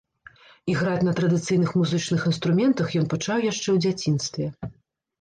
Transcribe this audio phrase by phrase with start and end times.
[0.71, 4.45] Іграць на традыцыйных музычных інструментах ён пачаў яшчэ ў дзяцінстве.